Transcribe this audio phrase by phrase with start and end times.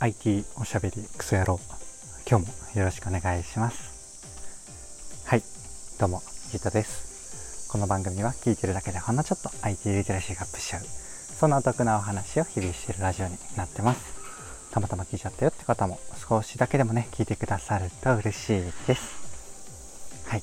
[0.00, 1.58] IT おしゃべりクソ野郎
[2.30, 5.24] 今日もよろしくお願いします。
[5.26, 5.42] はい
[5.98, 6.22] どうも
[6.52, 7.68] ギータです。
[7.68, 14.70] この番組は聞いてるだけでほんのちょっと IT リテラシーがアップしちゃうそんなお得なお話を日々しているラジオになってます。
[14.70, 20.28] たまたま聞いちゃったよって方も少しだけでもね聞いてくださると嬉しいです。
[20.28, 20.42] はい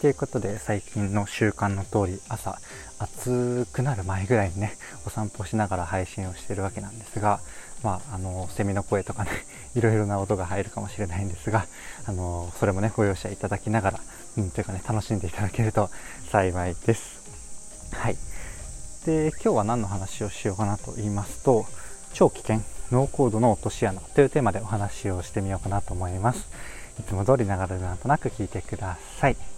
[0.00, 2.58] ということで最近の習慣の通り朝
[2.98, 7.40] 暑くなる前ぐらいにねお散歩しながら配信をしてるわけなんですが
[7.84, 9.30] まあ、あのセミの声とかね
[9.76, 11.66] いろいろな音が入るかもしれないんですが
[12.06, 14.00] あのそれもねご容赦いただきながら、
[14.38, 15.90] うん、というかね楽しんでいただけると
[16.32, 17.22] 幸いです。
[17.92, 18.16] はい
[19.04, 21.66] で今日は何の話をしようかなと言いますと
[22.14, 26.48] 超危険ノーコードの落とし穴というテーマでお話をしてみようかなと思います。
[26.98, 29.53] いつも通り流れでなんとなく聞いてください。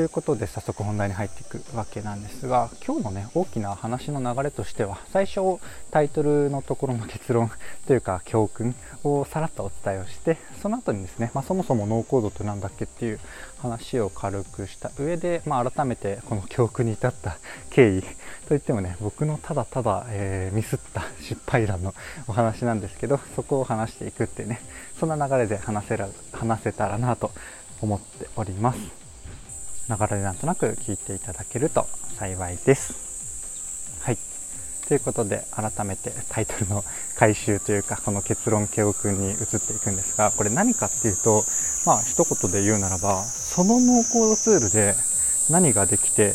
[0.00, 7.50] ということで早速本題に入っていくわけなんですが今日のね大きな話の流れとしては最初タイトルのところの結論
[7.86, 13.20] というか教訓をさらっとお伝えをしてその後にですね、まあ、そもそもノーコードって何だっけっていう
[13.58, 17.36] 話を軽くした上で、まあ、改めてこの教訓に至った
[17.68, 18.02] 経緯
[18.48, 21.92] といってもね僕のただただ、えー、ミスった失敗談の
[22.26, 24.62] お話なんですけどそこを話していくってね
[24.98, 27.32] そんな流れで話せら話せたらなと
[27.82, 28.99] 思っております。
[29.90, 32.94] 流れでなんとなく聞いていただけると幸いです。
[34.02, 34.18] はい。
[34.86, 36.84] ということで、改めてタイトルの
[37.16, 41.42] 回収というか、この結論教訓に移っていくんですが、これ何かっていうと、
[41.86, 44.94] まあ、一言で言うならば、そのノーコードツールで
[45.50, 46.34] 何ができて、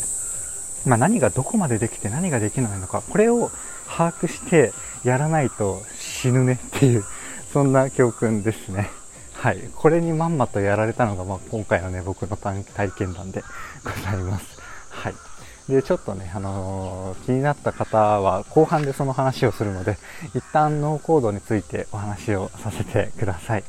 [0.84, 3.50] まあ、何がどこまでできて何ができないのか、これを
[3.88, 7.04] 把握してやらないと死ぬねっていう、
[7.54, 8.90] そんな教訓ですね。
[9.38, 13.44] はい、これにまんまとやられたのが、まあ、今回のね僕の体験談で
[13.84, 14.60] ございます。
[14.90, 15.14] はい
[15.68, 19.98] でちょっとね、あのー、気になった方は後半でその話をするので
[20.32, 23.64] 一旦ノーコードについてお話をさせてください。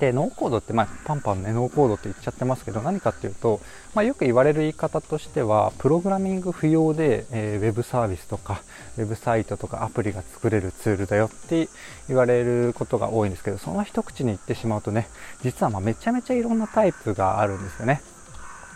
[0.00, 3.60] で、ノーコードって、まあ、パンパンね、ノーコードって言っちゃってますけど、何かっていうと、
[3.94, 8.62] まあ、よく言われる言い方としては、プログラミング不要で、えー、ウェブサービスとか、
[8.96, 11.68] ウェブサイトとかアプリが作れるツールだよって
[12.06, 15.08] 言われることが多いんですけど、その一口に言ってしまうとね、
[15.42, 18.00] 実はまめちゃめちゃいろんなタイプがあるんですよね。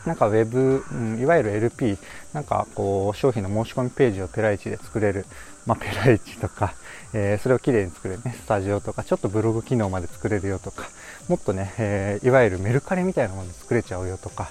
[0.07, 1.97] なんかウェブ、うん、いわゆる LP、
[2.33, 5.27] なんかこう商品の申し込みページをペライチで作れる、
[5.65, 6.75] まあ、ペライチとか、
[7.15, 10.89] えー、それをきれいに作れるね、 スタジオとか、ちょっとブログ機能まで作れるよとか、
[11.29, 14.51] もっとね、えー、いわゆるメルカリみたいなもので作れちゃうよとか、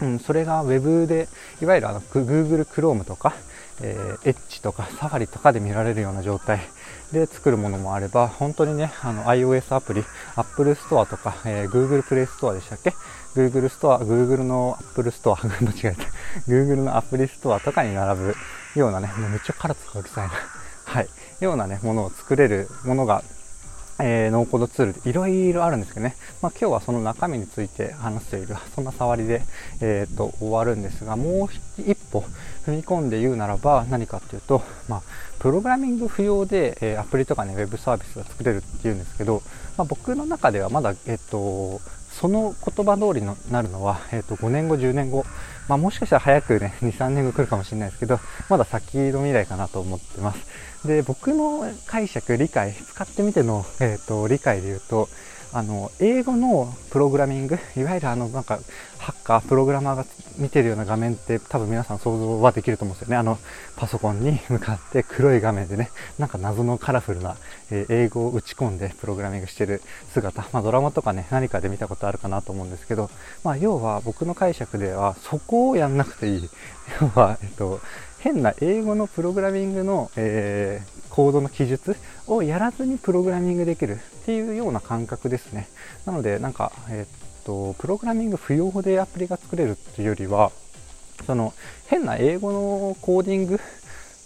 [0.00, 1.28] うん、それが Web で、
[1.62, 3.34] いわゆるあの Google Chrome とか、
[3.82, 6.60] えー、Edge とか Safari とかで見られるような状態
[7.12, 10.04] で作るものもあれば、本当にね、あの iOS アプリ、
[10.34, 12.94] Apple Store とか、えー、Google Play Store でしたっけ
[13.34, 16.04] ?Google Store、Google の Apple Store、 間違えた。
[16.48, 18.34] Google のアプリストアとかに並ぶ
[18.74, 20.34] ようなね、もうめっちゃカラスがうるさいな。
[20.84, 21.08] はい。
[21.40, 23.22] ようなね、ものを作れるものが
[23.98, 29.42] えー、ノーコードツールでいろいろあるんですけどね、まあ、今日はその中身について話している、 そんな触りで、
[29.80, 32.24] えー、と終わるんですが、もう一歩
[32.66, 35.02] 踏み込んで言うならば何かっていうと、まあ、
[35.38, 39.42] プログラミング不要で、えー、アプリとかね、ウェブサービスが作れるっていうんですけど、
[39.78, 41.80] まあ、僕の中ではまだ、えっ、と、
[42.18, 45.26] その言葉通りになるのは、えっ、と、5年後、10年後、
[45.68, 48.18] まあ、もしかしたら早くね、 2、3年後来るかもしれないですけど、
[48.48, 50.38] まだ先の未来かなと思ってます。
[50.86, 55.10] で、僕の解釈、理解、使ってみての、え、ー、と、理解で言うと、
[55.56, 58.58] あの、英語のプログラミング、 いわゆるあの、なんか、
[58.98, 60.04] ハッカー、プログラマーが
[60.36, 63.16] 見てるような画面って多分皆さん想像はできると思うんですよね。
[63.16, 63.38] あの、
[63.76, 67.36] パソコンに向かって黒い画面でね、なんか謎のカラフルな、
[67.70, 69.80] え、英語を打ち込んでプログラミングしてる
[70.12, 73.08] 姿、まあドラマとかね、何かで見たことあるかなと思うんですけど、
[73.42, 76.50] まあ要は僕の解釈ではそこをやんなくていい。
[77.00, 77.80] 要は、えっと、
[78.26, 85.68] 変な英語のプログラミングの、えー、コードの記述をやらずにプログラミングできるっていうような感覚ですね。
[86.06, 90.50] なので、なんか、えー、っと、プログラミング不要でアプリが作れるっていうよりは、
[91.24, 91.54] その
[91.86, 93.60] 変な英語のコーディング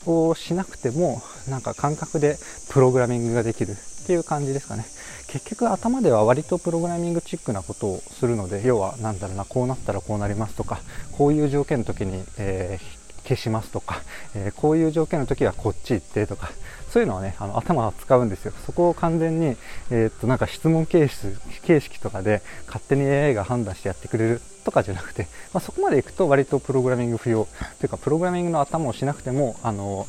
[0.06, 2.39] をしなくても、なんか感覚で
[2.71, 4.86] プログラミングができるっていう感じですかね。
[5.28, 10.80] 結局頭では割とプログラミングチックなことをするので、要はなんだろうな、こうなったらこうなりますとか、
[11.19, 13.00] こういう条件の時に、えー
[13.30, 14.03] 消しますとか、
[14.34, 16.50] え、こういう条件の時はこっち行ってとか、
[16.92, 18.53] そういうのはね、あの頭を使うんですよ。
[18.66, 19.56] そこを完全に、
[19.91, 27.47] えー、っと、なんか質問形式形式とかで勝手に AI が判断してやってくれるとかじゃなくて、まあ、そこまで行くと割とプログラミング不要。
[27.78, 30.06] というか、プログラミングの頭をしなくても、あの、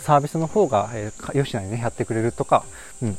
[0.00, 2.64] サービスの方が、えー、よしなにね、やってくれるとか、
[3.02, 3.18] うん、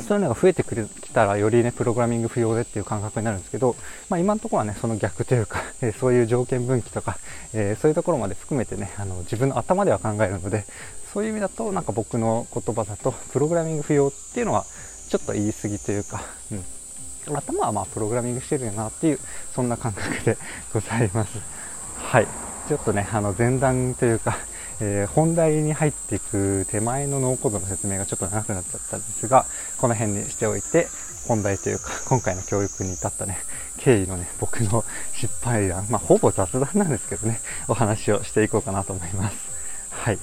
[0.00, 3.76] そういうのが増えてくるきたらよりねプログラミング不要でっていう感覚になるんですけど、
[4.08, 7.16] まあ、今のところはねその逆というか、えー、そういう条件分岐とか、
[7.52, 10.64] えー、そういうところまで含めてねあの自分の頭では考えるので
[11.12, 14.64] そういう意味だとなんか僕の言葉だとプログラミング不要っていうのは
[15.08, 16.22] ちょっと言い過ぎというか、
[17.28, 19.18] うん、頭はまあプログラミングしてるよなっていう
[19.54, 20.36] そんな感覚で
[20.72, 21.38] ございます。
[21.98, 22.26] はい。
[22.68, 24.38] ちょっとねあの前段というか
[24.80, 29.46] えー、本題に入っていく手前のノーコードの説明がちょっと長くなっちゃったんですが、
[29.78, 30.88] この辺にしておいて、
[31.26, 33.38] 本題というか、今回の教育に至ったね、
[33.78, 34.84] 経緯のね、僕の
[35.14, 39.36] 失敗談、まあ、ほぼ雑談なんですけどね、お話をしていこうかなと思います。
[39.90, 40.18] はい。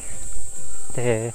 [0.95, 1.33] で、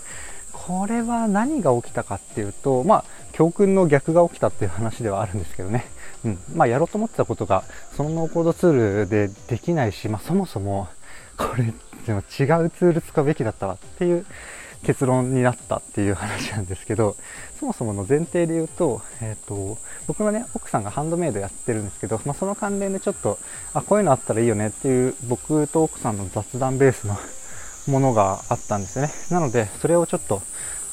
[0.53, 5.87] これは何が起きたかっていうと、まあ、教訓の逆が起きたっていう話ではあるんですけどね。
[6.25, 6.39] うん。
[6.55, 7.65] まあ、やろうと思ってたことが、
[7.97, 8.73] そのノーコードツー
[9.03, 10.89] ルでできないし、まあ、そもそも、
[11.37, 11.65] これ
[12.07, 14.27] でも違うツール使うべきだったわっていう
[14.85, 17.17] 結論になったっていう話なんですけど
[17.59, 23.39] そもそもの前提で言うと,、えーと、僕のね奥さんがハンドメイドやってるんですけど、まあ、その関連でちょっと
[23.75, 27.17] あこういうのあったらいいよねっていう僕と奥さんの雑談ベースの
[27.89, 29.13] ものがあったんですよね。
[29.31, 30.43] なのでそれをちょっと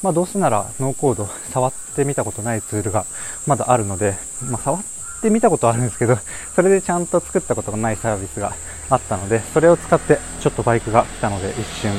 [0.04, 3.06] まあ、どうせならノーコード触ってみたことないツールが
[3.46, 4.84] まだあるので、まあ、触っ
[5.24, 6.18] てみたことあるんですけど
[6.54, 8.52] それでちゃんと作ったことがないサービスが
[8.90, 11.90] あったので、それを使ってちょっとバイクが来たので一瞬、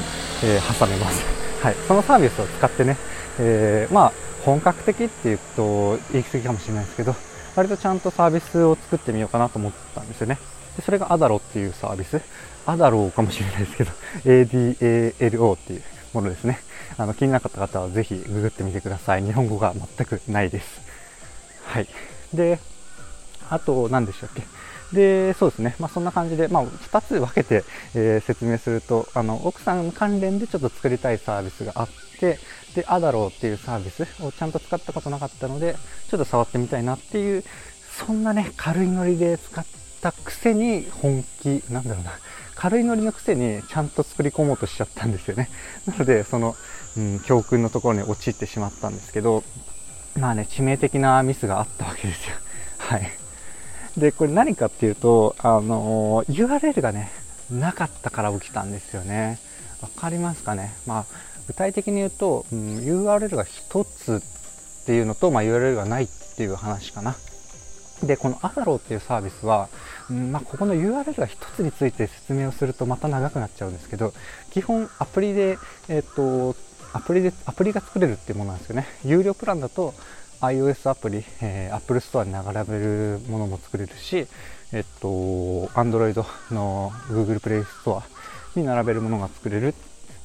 [0.44, 1.24] えー、挟みます。
[1.63, 2.98] はい、そのサービスを使ってね、
[3.39, 4.12] えー、まあ
[4.44, 7.16] 本格的っていうと言い過ぎかもしれないですけど、
[7.56, 10.38] 割とちゃんとサービスを作ってみようかなと思ったんですよね。
[10.77, 12.22] でそれがアダロっていうサービス。
[12.68, 13.92] アダローかもしれないですけど、
[14.25, 15.83] ADALO っていう
[16.13, 16.60] ものですね。
[16.98, 19.24] あの気になかった方はぜひググってみてください。
[19.24, 20.81] 日本語が全くないです。
[21.66, 21.88] はい。
[22.33, 22.60] で、
[23.50, 24.44] あと何でしたっけ？
[24.94, 25.75] で、そうですね。
[25.80, 27.63] まあ、そんな感じで、まあ、2つ分けて、
[27.95, 31.89] えー、説明すると、あの、奥さん関連でちょっと作りたいサービスがあっ
[32.19, 32.38] て、
[32.75, 35.75] で、アダローっていうサービスをちゃんと使ったことなかったので、
[36.09, 37.44] ちょっと触ってみたいなっていう、
[38.06, 39.65] そんなね、軽いノリで使っ
[40.01, 42.12] たくせに本気、なんだろうな、
[42.53, 45.50] 軽いノリのくせにちゃんと作り込もうとしちゃったんですよね。
[45.88, 46.56] なので、その、
[46.95, 49.44] うん、教訓のところに陥ってしまったんですけど、
[50.18, 52.36] まあね、致命的なミスがあったわけですよ。
[52.77, 53.12] はい。
[53.97, 57.12] で、これ何かっていうと、あの、URL がね、
[57.50, 59.39] なかったから起きたんですよね。
[59.81, 60.74] わかりますかね？
[60.86, 61.06] まあ、
[61.47, 64.21] 具体的に言うと、うん、URL が1つ
[64.83, 67.15] っていうのと、まあ、URL がないっていう話かな。
[68.03, 69.69] で、このアダローっていうサービスは、
[70.09, 74.13] うんまあ、ここの URL が1つについて説明をするとまた長くなっちゃうんですけど、
[74.51, 75.57] 基本アプリで、
[75.88, 76.56] えっ、と、
[76.94, 78.88] アプリで、アプリが作れるっていうものなんですよね。
[79.03, 79.94] 有料プランだと、
[80.42, 84.28] iOS アプリ、えー、Apple Store に並べるものも作れるし、
[84.72, 85.08] えっと、
[85.74, 86.16] Android
[86.54, 88.04] の Google Play Store
[88.56, 89.74] に並べるものが作れる。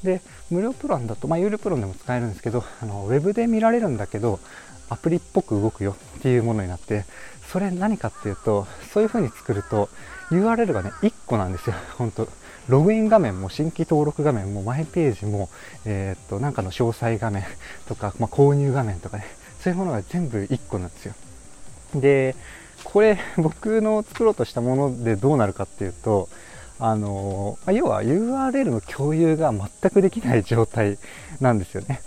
[0.03, 4.41] で、無料プランだと、まあ、有料プランでも使えるんですけど、あの、ウェブで見られるんだけど、
[4.89, 7.05] アプリっぽく動くよっていうものになって、
[7.53, 9.89] それ何かっていうと、そういう風に作ると、
[10.31, 11.77] URL がね、1個なんですよ。
[11.99, 12.29] 本当
[12.69, 15.49] ログイン画面も新規登録画面もマイページも、
[15.85, 17.45] えー、っと、なんかの詳細画面
[17.89, 19.25] とか、まあ、購入画面とかね、
[19.63, 21.15] そういうものが全部1個なんですよ。
[21.95, 22.35] で、
[22.85, 26.29] これ 僕の作ろうとしたものでどうなるかっていうと、
[26.79, 30.99] あの、要は URL の共有が全くできない状態
[31.41, 32.01] なんですよね。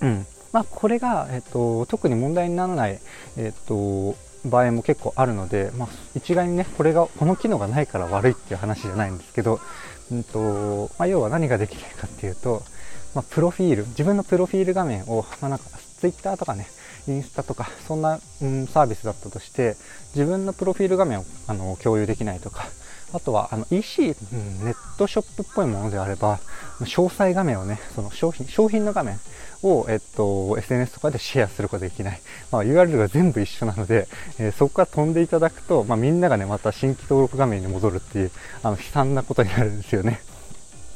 [0.00, 0.26] うん。
[0.52, 2.98] まあ、これが、えっと、特に問題にならない、
[3.36, 9.60] えっと、場合も結構あるので、まあ、一概にね、これが、この機能がないから悪いっていう話じゃないんですけど、
[10.10, 12.62] うんと、まあ、要は何ができないかっていうと、
[13.14, 15.64] まあ、プロフィール、自分のプロフィール画面を、まあ、なんか
[16.02, 16.66] Twitter とかね、
[17.06, 19.76] インスタとか、そんな、うん、サービスだったとして、
[20.14, 22.64] 自分のプロフィール画面をあの共有できないとか、
[23.12, 26.40] あとはあの EC、うん、ネットショップっぽいものであれば、
[26.80, 29.20] 詳細画面をね、その商品、商品の画面
[29.62, 32.20] を、えっと、SNS とかでシェアすることができない。
[32.50, 38.30] まあ、URL が全部一緒なので、えー、そこから飛んでいただくと、まあ、みんながね、また新規登録画面に戻るっていう、
[38.62, 40.20] あの、悲惨なことになるんですよね。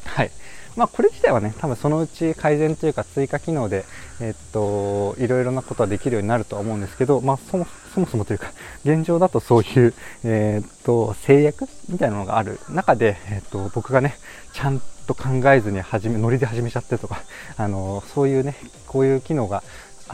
[0.05, 0.31] はい。
[0.77, 3.85] まあ、これ自体はね、多分そのうち改善というか追加機能で、
[4.21, 8.53] えっと、いろいろなことはできるようになるとは思うんですけど、まあ、そもそもそもというか、
[8.85, 14.19] 現状だとそういう、え、っと、制約みたいなのがある中で、え、っと、僕がね、
[14.53, 17.23] ちゃんと考えずに始め、ノリで始めちゃってとか、
[17.57, 18.55] あの、そういうね、
[18.87, 19.63] こういう機能が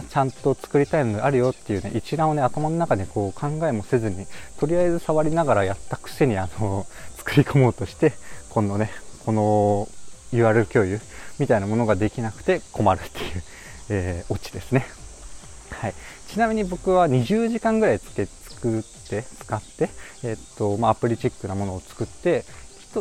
[0.09, 4.26] ちゃんと作りたいのがあるよっていうね、一覧をね、頭の中でこう考えもせずに、
[4.61, 8.12] とりあえず触りながらやったくせに、あの、作り込もうとして、
[8.49, 8.90] このね、
[9.25, 9.88] この
[10.33, 11.01] URL 共有
[11.39, 13.43] みたいなものができなくて困るっていう、
[13.91, 14.87] えー、オチですね。
[15.71, 15.95] はい。
[16.29, 19.91] ちなみに僕は20時間ぐらいつけ作って、使って、
[20.23, 22.45] えー、っと、まあ、アプリチックなものを作って、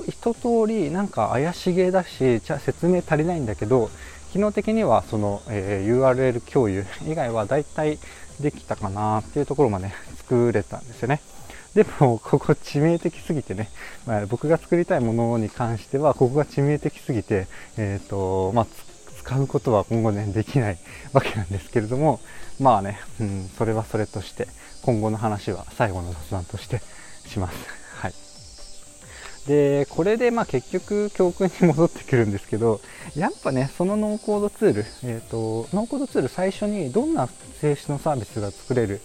[0.09, 3.89] 一通りなんか怪しげだし、じゃ説明足りないんだけど、
[4.31, 7.99] 機能的にはその、えー、URL 共有以外はだいたい
[8.39, 11.21] できたかなっていうところまで作れたんですよね。
[11.73, 13.69] でも、ここ致命的すぎてね、
[14.05, 17.47] まあ、僕が作りたいものに関しては、ここが致命的すぎて、
[17.77, 18.67] えっ、ー、と、まあ、
[19.21, 20.77] 使うことは今後ね、できない
[21.13, 22.19] わけなんですけれども、
[22.59, 24.47] まあね、うん、それはそれとして、
[24.81, 26.81] 今後の話は最後の雑談として
[27.27, 27.55] します。
[27.95, 28.13] はい。
[29.47, 32.81] で、これでまあ結局教訓に戻ってくるんですけど、
[33.15, 37.29] やっぱね、そのノーコードツール、えっ、ー、と、ノーコードツール最初にどんな
[37.61, 39.01] 性質のサービスが作れる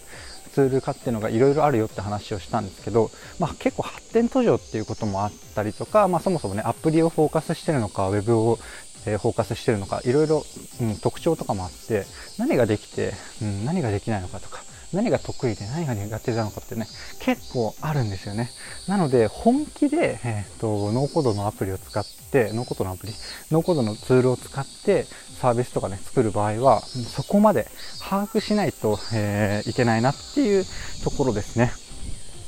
[0.57, 8.57] ツール化っていうのがいろいろあるよって話をしたんですけど、まあ、結構発展途上っていうこともあったりとか、まあ、そもそもねアプリをフォーカスしてるのかウェブを
[9.05, 10.43] えフォーカスしてるのかいろいろ、
[10.81, 12.05] うん、特徴とかもあって
[12.39, 16.87] 何ができて、うん、何ができないのかとか何が得意で何が苦手なのかってね
[17.19, 18.49] 結構あるんですよね。
[18.87, 23.13] なので本気で、えーと、ノーコードのアプリを使ってノーコードのアプリ
[23.51, 25.05] ノーコードのツールを使って
[25.39, 27.67] サービスとかね作る場合はそこまで
[27.99, 30.65] 把握しないと、えー、いけないなっていう
[31.03, 31.71] ところですね。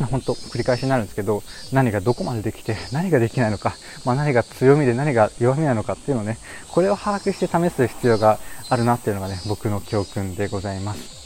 [0.06, 1.44] 本当繰り返しになるんですけど
[1.74, 6.38] 何がどこまでできて何ができないのか、まあ、何が強みで何が弱みなのかっていうのをね
[6.70, 11.19] これを把握して試す必要があるなっていうのがね僕の教訓でございます。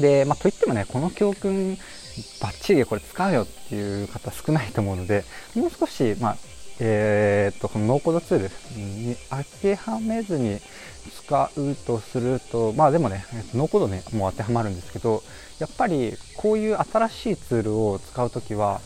[0.00, 1.76] で、まあ、といってもねこの教訓
[2.40, 5.24] バッチリこれ使うよっていう方少ないと思うので
[5.54, 6.36] もう少し、まあ
[6.80, 10.58] えー、っとこのノーコードツールに当てはめずに
[11.10, 13.24] 使うとするとまあでもね
[13.54, 15.22] ノーコードねもう当てはまるんですけど
[15.58, 18.80] やっぱりこういう新しいツールを使うときは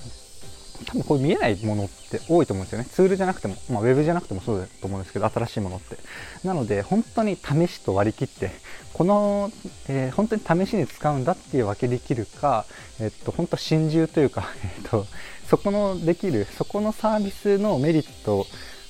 [0.86, 2.84] 多分これ見えないものって多いと思うんですよね。
[2.84, 5.96] ツールじゃなくても、まあ、ウェブじゃなくてもそうだと思うんですけど、新しいものって。
[6.44, 8.50] なので、本当に試しと割り切って、
[8.92, 9.50] この、
[9.88, 12.64] えー、本当に試しに使うんだっていう分けできるか、
[13.00, 15.06] えっと、本当心中というか、 えっと、
[15.48, 18.46] そこのできる、そこのサービスのメリット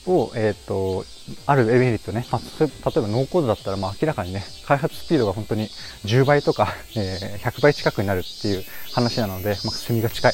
[0.07, 1.05] を、えっと、
[1.47, 5.69] あるメリットね、まあ、例えばノーコードだったらまあ明らかにね、開発スピードが本当に
[6.05, 10.33] 10倍とか、えー、100倍近くになるっていう話なので、まあ、隅が近い。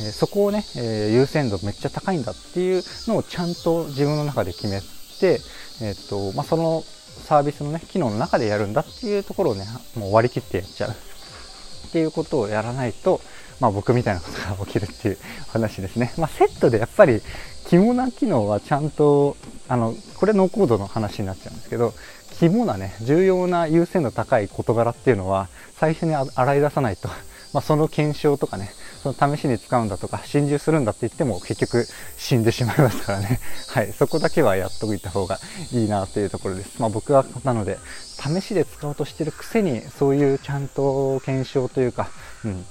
[0.00, 4.80] え、そこをね、え、優先度めっちゃ高いんだっていうのをちゃんと自分の中で決め
[5.20, 5.40] て、
[5.82, 6.84] えっと、まあ、その
[7.26, 13.20] サービスのね、機能の中でやるんだっていうところをね、もう割り切ってやっちゃうっていうことをやらないと、
[13.60, 16.12] まあ僕みたいなことが起きるっていう話ですね。
[16.18, 17.22] まあセットでやっぱり
[17.66, 19.36] 肝な機能はちゃんと
[19.68, 21.94] あのこれノーコードの話になっちゃうんですけど
[22.38, 27.08] 肝なね重要な優先度高い事柄っていうのは最初に洗い出さないと、
[27.52, 28.70] まあ、その検証とかね
[29.04, 35.38] その試しに使うんだとか心中するんだって言っても結局死んでしまいますからね はいそこだけはやっといた方が
[35.72, 37.78] いいなというところですまあ僕はなので
[38.18, 42.08] 試しで使おうとしてるくせにそういうちゃんと検証というか、
[42.44, 42.64] うん、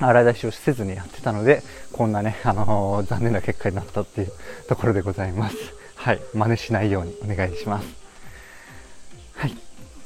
[0.00, 1.62] 洗い出しをせずにやってたので、
[1.92, 4.32] こんなね、あのー、残念な結果になったっていう
[4.68, 5.56] ところでございます。
[5.94, 6.20] はい。
[6.34, 8.05] 真似しないようにお願いします。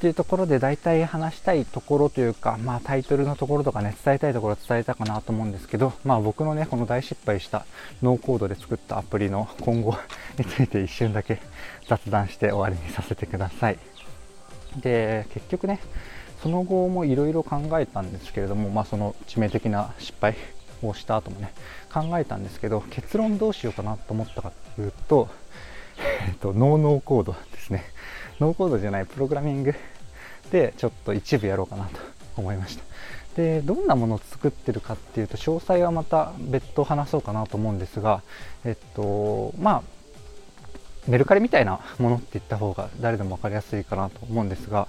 [0.01, 7.67] っていうところで大体話したいところというか、まあタイトルのところとかね、伝えたいところ伝えたかなと思うんですけど、まあ僕のね、この大失敗した
[8.01, 9.95] ノーコードで作ったアプリの今後
[10.39, 11.37] について一瞬だけ
[11.87, 13.77] 雑談して終わりにさせてください。
[14.77, 15.79] で、結局ね、
[16.41, 20.35] その後もいろいろ考えたんですけれども、まあ、その致命的な失敗
[20.81, 21.53] をした後もね
[21.93, 25.29] 考えたんですけど結論どうしようかなと思ったかというと、
[26.27, 27.83] えっと、ノーノーコードですね
[28.39, 29.75] ノーコードじゃないプログラミング
[30.51, 31.99] でちょっと一部やろうかなと
[32.37, 32.83] 思いました。
[33.35, 38.23] でどんなものを作ってるかっていうと詳細はまた別途話そうかなと思うんですが
[38.65, 39.83] えっとまあ
[41.07, 44.87] メルカリみたいなものって言った方が誰でも分かりやすいかなと思うんですが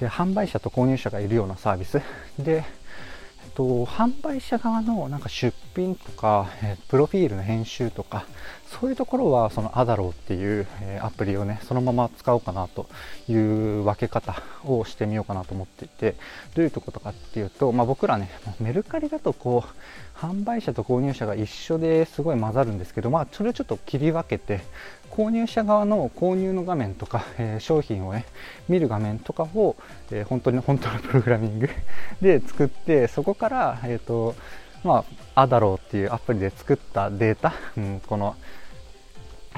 [0.00, 2.00] で販売者と購入者がいるようなサービス。
[2.38, 8.26] で、えっと、販売者側のなんか出品とか、えプロフィールの編集とか
[8.66, 12.86] そういうところはそのアダローっていう、えアプリをねそのまま使おうかなと
[13.28, 16.16] いう分け方をしてみようかなと思っていて
[16.54, 18.30] どういうとことかっていうと、まあ、僕らね
[18.60, 24.60] メルカリだとこう販売者と購入者が一緒ですごい混ざるんですけど、まあ、それをちょっと切り分けて
[25.10, 28.26] 購入者側の購入の画面とか、えー、商品をね
[28.68, 29.76] 見る画面とかを、
[30.10, 31.68] えー、本当に本当のプログラミング
[32.20, 34.34] で作ってそこから、えーと
[34.84, 35.04] ま
[35.34, 38.36] あ、アダローっていうアプリで作ったデータ、 うん、この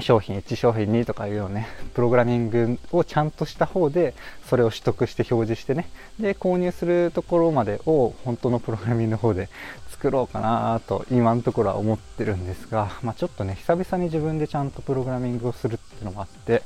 [0.01, 4.13] 商品1商品2とかいうようね プログラミングをちゃんとした方で
[4.47, 9.49] それを取得して表示してねで購入するところまでを本当のプログラミングの方で
[9.89, 16.63] 作ろうかなと今のところは思ってるんですが、まあ、ちょっとね久々に自分でちゃんとプログラミングをするっていうのもあって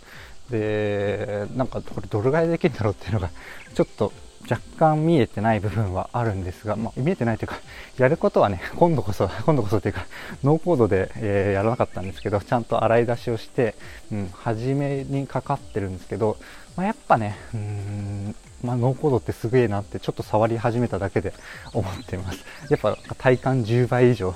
[0.49, 3.29] でなんかこれどれぐらいできるんだろうっていうのが
[3.73, 4.13] ちょっと
[4.49, 7.57] 若干見えてない部分はあるんですが、まあ、見えてないというか、
[7.97, 10.05] やることはね、 今度こそ、今度こそというか、
[10.43, 13.75] ノーコードで、えー、やらなかったんですけど、ちゃんと洗い出しをして、
[14.11, 16.37] うん、初めにかかってるんですけど、
[16.75, 21.33] まあ、やっぱね、うーん、まあ、ノーコードってすげえなってちょっと触り始めただけで
[21.73, 22.39] 思っています。
[22.69, 24.35] やっぱ体感10倍以上、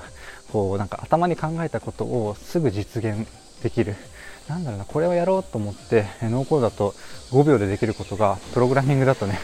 [0.52, 3.26] こうなんか頭に考えたことをすぐ実現
[3.62, 3.96] できる。
[4.48, 6.94] なんだろうな、これをやろうと思って、ノーコードだと
[7.32, 9.38] 5秒でできることが、プログラミングだとね、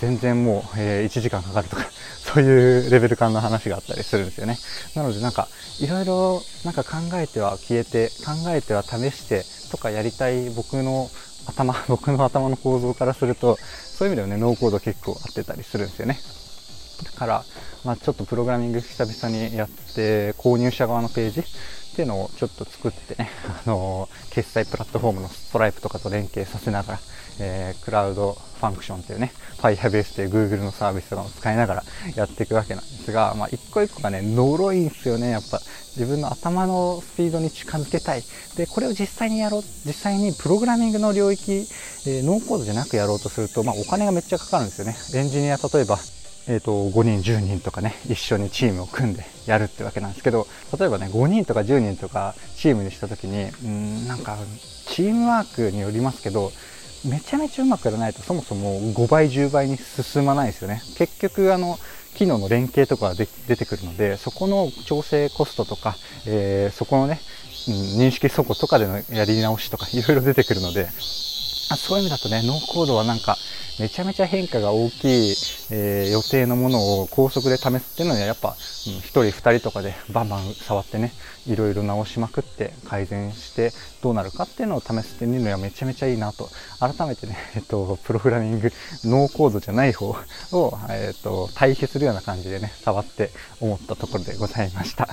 [0.00, 1.84] 全然もう、えー、1時間かかるとか、
[2.32, 4.58] そういうレベル感の話があったりするんですよね。
[4.94, 11.10] なのでなんか、いろいろなんか考えては消えて、考えては試してとかやりたい僕の
[11.46, 13.58] 頭、 僕の頭の構造からすると、
[13.98, 16.18] そういう意味ではね、ノーコード結構合ってたりするんですよね。
[17.04, 17.44] だから、
[17.84, 21.44] まあ、ちょっとプログラミング久々にやって、購入者側のページ
[21.90, 23.30] っていうのをちょっと作ってね、
[23.66, 27.00] あのー、決済プラットフォームのストライプとかと連携させながら、
[27.40, 35.60] えー、クラウドファンクションっていうね、Firebase という Google のサービスとかを使いながら やっていくわけなんですが、まあ、一個一個がね、呪いんですよね、やっぱ。
[35.96, 38.22] 自分の頭のスピードに近づけたい。
[38.56, 41.52] で、これを実際にやろう、実際にプログラミングの領域、
[42.06, 44.96] えー、ノーコードじゃなくやろうとすると、まあ、お金がめっちゃかかるんですよね。
[45.14, 45.98] エンジニア、例えば、
[46.50, 54.36] えーと、5人10人とかね一緒にチームを組んでやるってわけなんですけど例えばね5人とか10人とかチームにした時にうんなんか
[54.86, 56.50] チームワークによりますけど
[57.08, 60.82] めちゃめちゃうまくやらないとそもそも5倍10倍に進まないですよね。
[60.98, 61.78] 結局あの
[62.16, 63.26] 機能の連携とかが出
[63.56, 65.94] てくるのでそこの調整コストとか、
[66.26, 67.20] えー、そこのね、
[67.68, 70.88] うん、認識底とかでのやり直しとかいろいろ出てくるので
[71.76, 73.36] そういう意味だとねノーコードはなんか
[73.78, 75.34] めちゃめちゃ変化が大きい、
[75.70, 81.12] えー、予定のものを高速で試すっていうのはやっぱ、うん、1人2人とかでバンバン触ってね
[81.46, 83.72] いろいろ直しまくって改善して
[84.02, 86.50] どうなるかっていうのを試してみるのはめちゃめちゃいいなと。
[86.78, 88.70] 改めてね、 えっと、プログラミング
[89.04, 90.14] ノーコードじゃない方
[90.52, 95.08] を、えっと、対比するような感じでね触って思ったところでございました。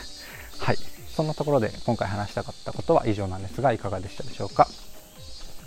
[0.57, 0.77] はい。
[1.15, 4.67] そんなところで今回話したかったことは以上なんですがいかがでしたでしょうか？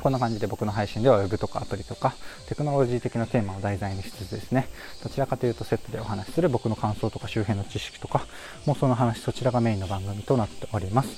[0.01, 2.15] こんな感じで僕の配信では Web とかアプリとか
[2.49, 4.69] テクノロジー的なテーマを題材にしつつですね、
[5.03, 8.27] どちらかというとセットでお話しする僕の感想とか周辺の知識とか、
[8.67, 11.09] もうその話そちらがメインの番組となっております。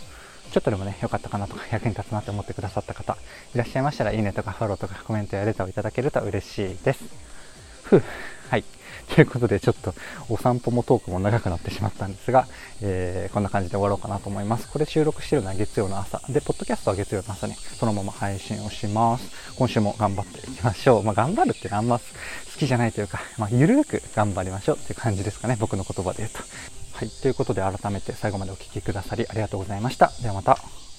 [0.53, 3.17] ちょっとでもね、良かったかなとか役に立つなって思ってくださった方、
[3.55, 7.05] いらっしゃいましたらいいねとかフォローとかコメントやレターをいただけると嬉しいです。
[7.85, 8.03] ふう。
[8.51, 8.65] はい。
[9.15, 9.95] ということで、ちょっと
[10.31, 12.47] お散歩もトークも長くなってしまったんですが、
[12.81, 14.69] えー、こんな感じで終わろうかなと思います。
[14.69, 16.21] これ収録してるのは月曜の朝。
[16.31, 19.31] で、ポッドキャストは月曜の朝にそのまま配信をします。
[19.57, 21.03] 今週も頑張っていきましょう。
[21.03, 22.05] まあ、頑張るってあんま好
[22.59, 25.57] きじゃないというか、まあ、ゆるく頑張りましょうっていう感じですかね。
[25.61, 26.39] 僕の言葉で言うと。
[26.95, 27.09] はい。
[27.09, 30.11] ということで、改めて最後までお聴きくださりありがとうございました。
[30.23, 30.92] ではまた。